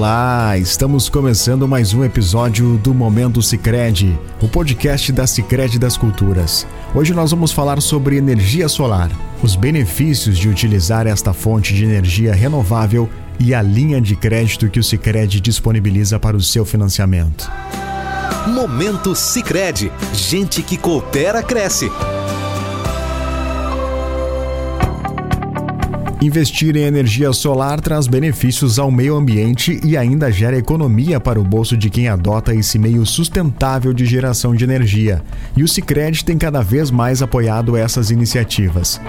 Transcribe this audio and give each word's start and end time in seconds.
Olá, 0.00 0.56
estamos 0.56 1.10
começando 1.10 1.68
mais 1.68 1.92
um 1.92 2.02
episódio 2.02 2.78
do 2.78 2.94
Momento 2.94 3.42
Sicredi, 3.42 4.18
o 4.40 4.48
podcast 4.48 5.12
da 5.12 5.26
Sicredi 5.26 5.78
das 5.78 5.98
Culturas. 5.98 6.66
Hoje 6.94 7.12
nós 7.12 7.32
vamos 7.32 7.52
falar 7.52 7.82
sobre 7.82 8.16
energia 8.16 8.66
solar, 8.66 9.10
os 9.42 9.54
benefícios 9.54 10.38
de 10.38 10.48
utilizar 10.48 11.06
esta 11.06 11.34
fonte 11.34 11.74
de 11.74 11.84
energia 11.84 12.34
renovável 12.34 13.10
e 13.38 13.54
a 13.54 13.60
linha 13.60 14.00
de 14.00 14.16
crédito 14.16 14.70
que 14.70 14.80
o 14.80 14.82
Sicredi 14.82 15.38
disponibiliza 15.38 16.18
para 16.18 16.34
o 16.34 16.40
seu 16.40 16.64
financiamento. 16.64 17.52
Momento 18.46 19.14
Sicredi, 19.14 19.92
gente 20.14 20.62
que 20.62 20.78
coopera 20.78 21.42
cresce. 21.42 21.90
Investir 26.22 26.76
em 26.76 26.82
energia 26.82 27.32
solar 27.32 27.80
traz 27.80 28.06
benefícios 28.06 28.78
ao 28.78 28.90
meio 28.90 29.16
ambiente 29.16 29.80
e 29.82 29.96
ainda 29.96 30.30
gera 30.30 30.58
economia 30.58 31.18
para 31.18 31.40
o 31.40 31.44
bolso 31.44 31.78
de 31.78 31.88
quem 31.88 32.08
adota 32.08 32.54
esse 32.54 32.78
meio 32.78 33.06
sustentável 33.06 33.94
de 33.94 34.04
geração 34.04 34.54
de 34.54 34.62
energia. 34.62 35.22
E 35.56 35.62
o 35.62 35.68
Sicredi 35.68 36.22
tem 36.22 36.36
cada 36.36 36.60
vez 36.60 36.90
mais 36.90 37.22
apoiado 37.22 37.74
essas 37.74 38.10
iniciativas. 38.10 39.00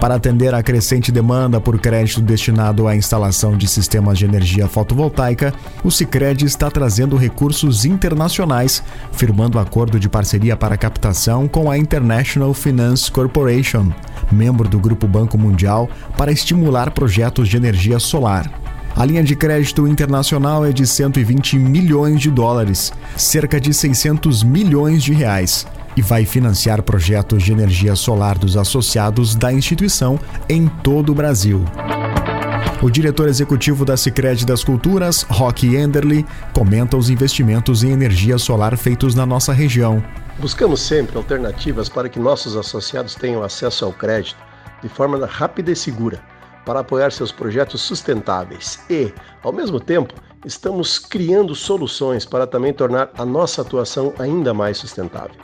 Para 0.00 0.14
atender 0.14 0.54
à 0.54 0.62
crescente 0.62 1.10
demanda 1.10 1.60
por 1.60 1.76
crédito 1.80 2.20
destinado 2.20 2.86
à 2.86 2.94
instalação 2.94 3.56
de 3.56 3.66
sistemas 3.66 4.16
de 4.16 4.24
energia 4.24 4.68
fotovoltaica, 4.68 5.52
o 5.82 5.90
Sicredi 5.90 6.44
está 6.44 6.70
trazendo 6.70 7.16
recursos 7.16 7.84
internacionais, 7.84 8.80
firmando 9.10 9.58
acordo 9.58 9.98
de 9.98 10.08
parceria 10.08 10.56
para 10.56 10.76
captação 10.76 11.48
com 11.48 11.68
a 11.68 11.76
International 11.76 12.54
Finance 12.54 13.10
Corporation, 13.10 13.90
membro 14.32 14.68
do 14.68 14.78
Grupo 14.78 15.06
Banco 15.06 15.38
Mundial, 15.38 15.88
para 16.16 16.32
estimular 16.32 16.90
projetos 16.90 17.48
de 17.48 17.56
energia 17.56 17.98
solar. 17.98 18.50
A 18.96 19.04
linha 19.04 19.24
de 19.24 19.34
crédito 19.34 19.88
internacional 19.88 20.64
é 20.64 20.72
de 20.72 20.86
120 20.86 21.58
milhões 21.58 22.20
de 22.20 22.30
dólares, 22.30 22.92
cerca 23.16 23.60
de 23.60 23.74
600 23.74 24.44
milhões 24.44 25.02
de 25.02 25.12
reais, 25.12 25.66
e 25.96 26.02
vai 26.02 26.24
financiar 26.24 26.82
projetos 26.82 27.42
de 27.42 27.52
energia 27.52 27.96
solar 27.96 28.38
dos 28.38 28.56
associados 28.56 29.34
da 29.34 29.52
instituição 29.52 30.18
em 30.48 30.68
todo 30.68 31.10
o 31.10 31.14
Brasil. 31.14 31.64
O 32.82 32.90
diretor 32.90 33.28
executivo 33.28 33.84
da 33.84 33.96
Sicredi 33.96 34.44
das 34.44 34.62
Culturas, 34.62 35.22
Rock 35.28 35.74
Enderly, 35.74 36.24
comenta 36.52 36.96
os 36.96 37.08
investimentos 37.08 37.82
em 37.82 37.90
energia 37.90 38.36
solar 38.38 38.76
feitos 38.76 39.14
na 39.14 39.24
nossa 39.24 39.52
região. 39.52 40.04
Buscamos 40.38 40.80
sempre 40.80 41.16
alternativas 41.16 41.88
para 41.88 42.08
que 42.08 42.18
nossos 42.18 42.56
associados 42.56 43.14
tenham 43.14 43.42
acesso 43.42 43.84
ao 43.84 43.92
crédito 43.92 44.36
de 44.82 44.88
forma 44.88 45.24
rápida 45.26 45.70
e 45.70 45.76
segura 45.76 46.20
para 46.66 46.80
apoiar 46.80 47.12
seus 47.12 47.30
projetos 47.30 47.80
sustentáveis 47.80 48.80
e, 48.90 49.12
ao 49.42 49.52
mesmo 49.52 49.78
tempo, 49.78 50.12
estamos 50.44 50.98
criando 50.98 51.54
soluções 51.54 52.26
para 52.26 52.46
também 52.46 52.72
tornar 52.72 53.10
a 53.16 53.24
nossa 53.24 53.62
atuação 53.62 54.12
ainda 54.18 54.52
mais 54.52 54.76
sustentável. 54.78 55.36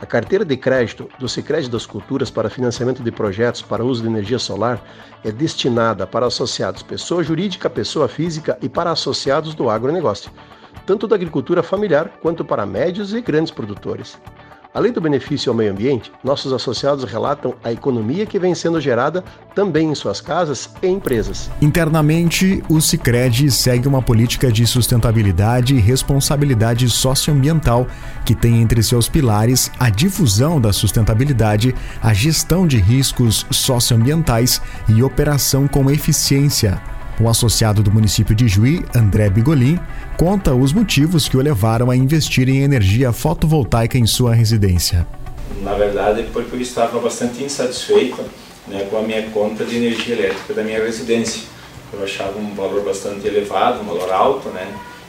A 0.00 0.06
carteira 0.06 0.44
de 0.44 0.56
crédito 0.56 1.08
do 1.18 1.28
Sicredi 1.28 1.70
das 1.70 1.86
Culturas 1.86 2.30
para 2.30 2.50
financiamento 2.50 3.02
de 3.02 3.10
projetos 3.10 3.62
para 3.62 3.84
uso 3.84 4.02
de 4.02 4.08
energia 4.08 4.38
solar 4.38 4.82
é 5.24 5.32
destinada 5.32 6.06
para 6.06 6.26
associados 6.26 6.82
pessoa 6.82 7.22
jurídica, 7.22 7.70
pessoa 7.70 8.08
física 8.08 8.58
e 8.60 8.68
para 8.68 8.90
associados 8.90 9.54
do 9.54 9.70
agronegócio, 9.70 10.30
tanto 10.86 11.06
da 11.06 11.16
agricultura 11.16 11.62
familiar 11.62 12.10
quanto 12.20 12.44
para 12.44 12.66
médios 12.66 13.12
e 13.12 13.20
grandes 13.20 13.52
produtores. 13.52 14.18
Além 14.74 14.90
do 14.90 15.00
benefício 15.00 15.50
ao 15.50 15.56
meio 15.56 15.70
ambiente, 15.70 16.10
nossos 16.24 16.52
associados 16.52 17.04
relatam 17.04 17.54
a 17.62 17.70
economia 17.70 18.26
que 18.26 18.40
vem 18.40 18.56
sendo 18.56 18.80
gerada 18.80 19.22
também 19.54 19.88
em 19.88 19.94
suas 19.94 20.20
casas 20.20 20.68
e 20.82 20.88
empresas. 20.88 21.48
Internamente, 21.62 22.60
o 22.68 22.80
Sicredi 22.80 23.52
segue 23.52 23.86
uma 23.86 24.02
política 24.02 24.50
de 24.50 24.66
sustentabilidade 24.66 25.76
e 25.76 25.80
responsabilidade 25.80 26.90
socioambiental 26.90 27.86
que 28.24 28.34
tem 28.34 28.60
entre 28.60 28.82
seus 28.82 29.08
pilares 29.08 29.70
a 29.78 29.88
difusão 29.90 30.60
da 30.60 30.72
sustentabilidade, 30.72 31.72
a 32.02 32.12
gestão 32.12 32.66
de 32.66 32.78
riscos 32.78 33.46
socioambientais 33.52 34.60
e 34.88 35.04
operação 35.04 35.68
com 35.68 35.88
eficiência. 35.88 36.82
O 37.20 37.28
associado 37.28 37.80
do 37.80 37.92
município 37.92 38.34
de 38.34 38.48
Juí, 38.48 38.84
André 38.92 39.30
Bigolin, 39.30 39.78
conta 40.16 40.54
os 40.54 40.72
motivos 40.72 41.28
que 41.28 41.36
o 41.36 41.40
levaram 41.40 41.90
a 41.90 41.96
investir 41.96 42.48
em 42.48 42.62
energia 42.62 43.12
fotovoltaica 43.12 43.98
em 43.98 44.06
sua 44.06 44.34
residência. 44.34 45.06
Na 45.62 45.74
verdade, 45.74 46.26
porque 46.32 46.54
eu 46.54 46.60
estava 46.60 46.98
bastante 47.00 47.42
insatisfeito 47.42 48.22
né, 48.68 48.86
com 48.90 48.98
a 48.98 49.02
minha 49.02 49.22
conta 49.30 49.64
de 49.64 49.76
energia 49.76 50.14
elétrica 50.14 50.54
da 50.54 50.62
minha 50.62 50.82
residência. 50.82 51.42
Eu 51.92 52.02
achava 52.02 52.38
um 52.38 52.54
valor 52.54 52.82
bastante 52.84 53.26
elevado, 53.26 53.80
um 53.80 53.84
valor 53.84 54.10
alto, 54.12 54.48
né? 54.48 54.66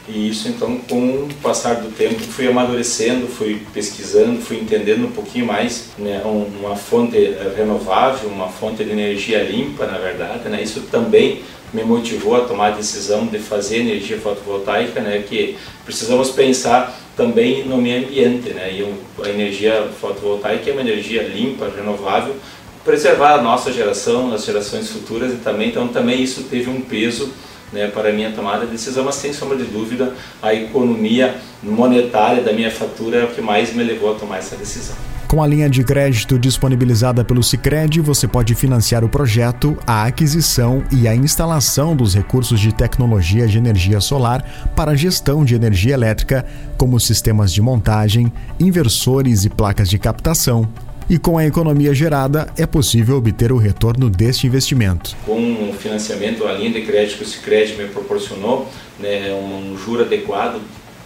E 0.07 0.29
isso, 0.29 0.47
então, 0.47 0.77
com 0.77 0.97
o 0.97 1.29
passar 1.41 1.75
do 1.75 1.89
tempo, 1.89 2.19
fui 2.21 2.47
amadurecendo, 2.47 3.27
fui 3.27 3.61
pesquisando, 3.73 4.39
fui 4.39 4.57
entendendo 4.57 5.05
um 5.07 5.11
pouquinho 5.11 5.47
mais 5.47 5.89
né, 5.97 6.21
uma 6.23 6.75
fonte 6.75 7.17
renovável, 7.57 8.29
uma 8.29 8.47
fonte 8.47 8.83
de 8.83 8.91
energia 8.91 9.41
limpa, 9.43 9.87
na 9.87 9.97
verdade. 9.97 10.47
Né? 10.47 10.61
Isso 10.61 10.81
também 10.91 11.41
me 11.73 11.83
motivou 11.83 12.35
a 12.35 12.41
tomar 12.41 12.67
a 12.67 12.71
decisão 12.71 13.25
de 13.25 13.39
fazer 13.39 13.79
energia 13.79 14.17
fotovoltaica, 14.17 15.01
né, 15.01 15.23
que 15.27 15.57
precisamos 15.83 16.29
pensar 16.29 16.97
também 17.17 17.65
no 17.65 17.77
meio 17.77 18.05
ambiente, 18.05 18.49
né, 18.51 18.71
e 18.71 19.23
a 19.23 19.29
energia 19.29 19.89
fotovoltaica 19.99 20.69
é 20.69 20.73
uma 20.73 20.81
energia 20.81 21.23
limpa, 21.23 21.69
renovável, 21.75 22.35
preservar 22.83 23.33
a 23.33 23.41
nossa 23.41 23.73
geração, 23.73 24.33
as 24.33 24.45
gerações 24.45 24.89
futuras 24.89 25.33
e 25.33 25.37
também, 25.37 25.69
então 25.69 25.87
também 25.87 26.21
isso 26.21 26.43
teve 26.43 26.69
um 26.69 26.81
peso 26.81 27.31
né, 27.75 27.87
para 27.87 28.09
a 28.09 28.13
minha 28.13 28.31
tomada 28.31 28.65
de 28.65 28.71
decisão, 28.71 29.03
mas 29.03 29.15
sem 29.15 29.33
sombra 29.33 29.57
de 29.57 29.65
dúvida 29.65 30.13
a 30.41 30.53
economia 30.53 31.35
monetária 31.61 32.41
da 32.41 32.53
minha 32.53 32.71
fatura 32.71 33.17
é 33.17 33.23
o 33.25 33.27
que 33.27 33.41
mais 33.41 33.73
me 33.73 33.83
levou 33.83 34.15
a 34.15 34.15
tomar 34.17 34.37
essa 34.37 34.55
decisão. 34.55 34.95
Com 35.27 35.41
a 35.41 35.47
linha 35.47 35.67
de 35.67 35.83
crédito 35.83 36.37
disponibilizada 36.37 37.25
pelo 37.25 37.43
Sicredi, 37.43 37.99
você 37.99 38.27
pode 38.27 38.53
financiar 38.53 39.03
o 39.03 39.09
projeto, 39.09 39.75
a 39.85 40.05
aquisição 40.05 40.83
e 40.91 41.07
a 41.07 41.15
instalação 41.15 41.95
dos 41.95 42.13
recursos 42.13 42.59
de 42.59 42.73
tecnologia 42.73 43.47
de 43.47 43.57
energia 43.57 43.99
solar 43.99 44.45
para 44.75 44.91
a 44.91 44.95
gestão 44.95 45.43
de 45.43 45.55
energia 45.55 45.95
elétrica, 45.95 46.45
como 46.77 46.99
sistemas 46.99 47.51
de 47.51 47.61
montagem, 47.61 48.31
inversores 48.59 49.45
e 49.45 49.49
placas 49.49 49.89
de 49.89 49.97
captação, 49.97 50.69
e 51.09 51.17
com 51.17 51.37
a 51.37 51.45
economia 51.45 51.93
gerada 51.93 52.47
é 52.57 52.65
possível 52.65 53.17
obter 53.17 53.51
o 53.51 53.57
retorno 53.57 54.09
deste 54.09 54.47
investimento. 54.47 55.15
Com 55.25 55.69
o 55.69 55.73
financiamento, 55.73 56.45
a 56.45 56.53
linha 56.53 56.71
de 56.71 56.81
crédito 56.81 57.17
que 57.17 57.23
o 57.23 57.27
Sicredi 57.27 57.73
me 57.73 57.87
proporcionou, 57.87 58.67
né, 58.99 59.31
um 59.33 59.77
juro 59.77 60.03
adequado 60.03 60.61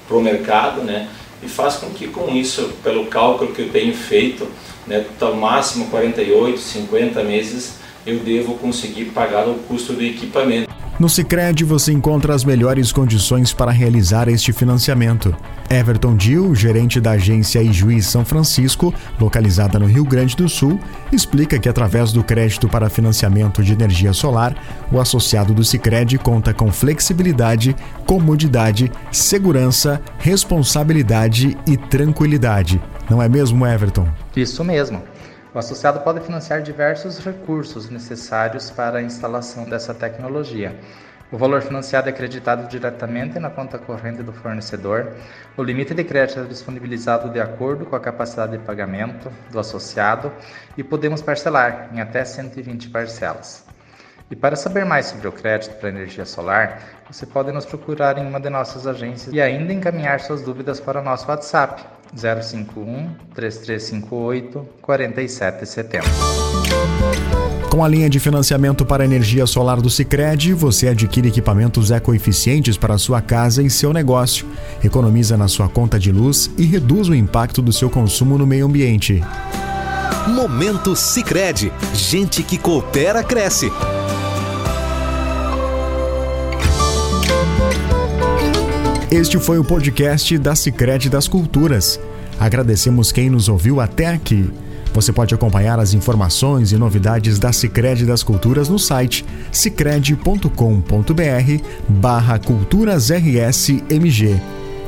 para 0.08 0.18
o 0.18 0.22
mercado, 0.22 0.82
né, 0.82 1.08
e 1.44 1.48
faz 1.48 1.76
com 1.76 1.90
que 1.90 2.08
com 2.08 2.34
isso, 2.36 2.74
pelo 2.84 3.06
cálculo 3.06 3.54
que 3.54 3.62
eu 3.62 3.70
tenho 3.70 3.94
feito, 3.94 4.48
né, 4.88 5.06
ao 5.20 5.36
máximo 5.36 5.88
48, 5.88 6.60
50 6.60 7.24
meses, 7.24 7.79
eu 8.10 8.20
devo 8.20 8.56
conseguir 8.56 9.06
pagar 9.06 9.48
o 9.48 9.56
custo 9.56 9.94
do 9.94 10.04
equipamento. 10.04 10.70
No 11.00 11.08
Sicredi 11.08 11.64
você 11.64 11.94
encontra 11.94 12.36
as 12.36 12.44
melhores 12.44 12.92
condições 12.92 13.54
para 13.54 13.72
realizar 13.72 14.28
este 14.28 14.52
financiamento. 14.52 15.34
Everton 15.70 16.14
Dil, 16.14 16.54
gerente 16.54 17.00
da 17.00 17.12
agência 17.12 17.64
Ijuí 17.64 18.02
São 18.02 18.26
Francisco, 18.26 18.94
localizada 19.18 19.80
no 19.80 19.86
Rio 19.86 20.04
Grande 20.04 20.36
do 20.36 20.50
Sul, 20.50 20.78
explica 21.10 21.58
que 21.58 21.70
através 21.70 22.12
do 22.12 22.22
crédito 22.22 22.68
para 22.68 22.90
financiamento 22.90 23.64
de 23.64 23.72
energia 23.72 24.12
solar, 24.12 24.62
o 24.92 25.00
associado 25.00 25.54
do 25.54 25.64
Sicredi 25.64 26.18
conta 26.18 26.54
com 26.54 26.70
flexibilidade, 26.70 27.74
comodidade, 28.06 28.92
segurança, 29.10 30.02
responsabilidade 30.18 31.58
e 31.66 31.78
tranquilidade. 31.78 32.82
Não 33.10 33.24
é 33.24 33.30
mesmo, 33.30 33.66
Everton? 33.66 34.06
Isso 34.36 34.66
mesmo. 34.66 35.02
O 35.60 35.66
associado 35.70 36.00
pode 36.00 36.22
financiar 36.22 36.62
diversos 36.62 37.20
recursos 37.20 37.90
necessários 37.90 38.72
para 38.72 39.00
a 39.00 39.02
instalação 39.02 39.66
dessa 39.66 39.94
tecnologia. 39.94 40.74
O 41.34 41.38
valor 41.38 41.62
financiado 41.62 42.08
é 42.08 42.14
acreditado 42.14 42.70
diretamente 42.70 43.38
na 43.40 43.50
conta 43.50 43.78
corrente 43.78 44.24
do 44.24 44.32
fornecedor. 44.32 45.12
O 45.58 45.62
limite 45.62 45.94
de 45.94 46.06
crédito 46.06 46.40
é 46.40 46.44
disponibilizado 46.44 47.30
de 47.30 47.42
acordo 47.42 47.86
com 47.86 47.94
a 47.94 48.00
capacidade 48.00 48.54
de 48.54 48.60
pagamento 48.60 49.30
do 49.52 49.60
associado 49.60 50.32
e 50.78 50.82
podemos 50.82 51.22
parcelar 51.22 51.90
em 51.94 52.00
até 52.00 52.24
120 52.24 52.88
parcelas. 52.88 53.66
E 54.32 54.38
para 54.38 54.56
saber 54.56 54.86
mais 54.86 55.08
sobre 55.08 55.28
o 55.28 55.32
crédito 55.34 55.76
para 55.76 55.90
energia 55.90 56.24
solar, 56.24 57.04
você 57.12 57.26
pode 57.26 57.52
nos 57.52 57.66
procurar 57.66 58.18
em 58.18 58.26
uma 58.26 58.40
de 58.40 58.50
nossas 58.50 58.88
agências 58.88 59.34
e 59.34 59.42
ainda 59.42 59.74
encaminhar 59.74 60.22
suas 60.22 60.42
dúvidas 60.42 60.80
para 60.80 61.02
o 61.02 61.04
nosso 61.04 61.28
WhatsApp 61.28 61.99
051 62.16 63.10
3358 63.34 64.66
4770. 64.82 66.04
Com 67.70 67.84
a 67.84 67.88
linha 67.88 68.10
de 68.10 68.20
financiamento 68.20 68.86
para 68.86 69.06
energia 69.06 69.46
solar 69.46 69.80
do 69.80 69.90
Sicredi, 69.90 70.54
você 70.54 70.88
adquire 70.88 71.30
equipamentos 71.30 71.92
ecoeficientes 71.92 72.78
para 72.78 72.96
a 72.96 72.98
sua 72.98 73.22
casa 73.22 73.62
e 73.62 73.70
seu 73.70 73.94
negócio, 73.94 74.48
economiza 74.84 75.38
na 75.38 75.48
sua 75.48 75.70
conta 75.70 76.00
de 76.00 76.12
luz 76.12 76.50
e 76.58 76.66
reduz 76.66 77.08
o 77.08 77.16
impacto 77.16 77.62
do 77.62 77.72
seu 77.72 77.90
consumo 77.90 78.38
no 78.38 78.46
meio 78.46 78.66
ambiente. 78.66 79.24
Momento 80.28 80.96
Sicredi, 80.96 81.72
gente 81.94 82.44
que 82.44 82.58
coopera 82.58 83.24
cresce. 83.24 83.72
Este 89.12 89.40
foi 89.40 89.58
o 89.58 89.64
podcast 89.64 90.38
da 90.38 90.56
Sicredi 90.56 91.10
das 91.10 91.28
Culturas. 91.28 92.00
Agradecemos 92.40 93.12
quem 93.12 93.28
nos 93.28 93.50
ouviu 93.50 93.82
até 93.82 94.06
aqui. 94.06 94.52
Você 94.94 95.12
pode 95.12 95.34
acompanhar 95.34 95.80
as 95.80 95.96
informações 95.96 96.72
e 96.72 96.78
novidades 96.78 97.40
da 97.40 97.52
Sicredi 97.52 98.06
das 98.06 98.22
Culturas 98.22 98.70
no 98.70 98.78
site 98.78 99.26
sicredi.com.br 99.52 100.50
barra 101.88 102.38
culturasrsmg 102.38 104.40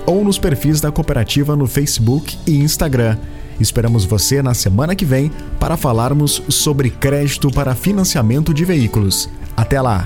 ou 0.05 0.23
nos 0.23 0.37
perfis 0.37 0.79
da 0.79 0.91
cooperativa 0.91 1.55
no 1.55 1.65
Facebook 1.65 2.37
e 2.45 2.57
Instagram. 2.57 3.17
Esperamos 3.59 4.05
você 4.05 4.43
na 4.43 4.53
semana 4.53 4.95
que 4.95 5.05
vem 5.05 5.31
para 5.59 5.75
falarmos 5.75 6.43
sobre 6.47 6.91
crédito 6.91 7.49
para 7.49 7.73
financiamento 7.73 8.53
de 8.53 8.65
veículos. 8.65 9.27
Até 9.57 9.81
lá! 9.81 10.03